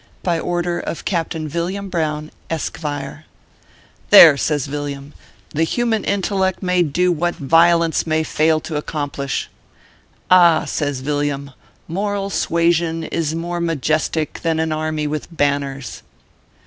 [0.23, 3.25] By order of CAPTAIN YILLIAM BROWN, Eskevire."
[4.09, 5.13] There/ says Villiam,"
[5.53, 9.47] the human intelleck may do what violence might fail to accomplish.
[10.31, 11.51] "Ah!" says Villiam,
[11.87, 16.01] "moral suasion is more majestik than an army with banners."